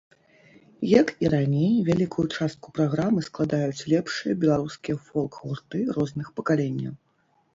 [0.99, 6.95] Як і раней, вялікую частку праграмы складаюць лепшыя беларускія фолк-гурты розных пакаленняў.